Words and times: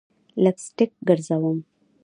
لپ 0.43 0.57
سټک 0.65 0.91
ګرزوم 1.07 1.57